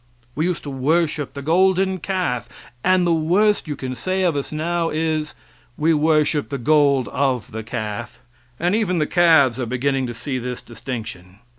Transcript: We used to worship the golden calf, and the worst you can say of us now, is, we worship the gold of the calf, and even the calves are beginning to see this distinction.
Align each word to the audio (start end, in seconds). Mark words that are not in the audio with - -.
We 0.33 0.45
used 0.45 0.63
to 0.63 0.71
worship 0.71 1.33
the 1.35 1.43
golden 1.43 1.99
calf, 1.99 2.49
and 2.83 3.05
the 3.05 3.13
worst 3.13 3.67
you 3.67 3.75
can 3.75 3.93
say 3.93 4.23
of 4.23 4.35
us 4.35 4.51
now, 4.51 4.89
is, 4.89 5.35
we 5.77 5.93
worship 5.93 6.49
the 6.49 6.57
gold 6.57 7.07
of 7.09 7.51
the 7.51 7.61
calf, 7.61 8.17
and 8.59 8.73
even 8.73 8.97
the 8.97 9.05
calves 9.05 9.59
are 9.59 9.67
beginning 9.67 10.07
to 10.07 10.15
see 10.15 10.39
this 10.39 10.63
distinction. 10.63 11.37